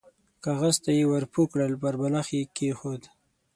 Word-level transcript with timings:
کاغذ 0.43 0.75
ته 0.83 0.91
يې 0.97 1.03
ور 1.11 1.23
پوه 1.31 1.45
کړل، 1.51 1.73
پر 1.81 1.93
بالښت 2.01 2.31
يې 2.37 2.41
کېښود. 2.55 3.01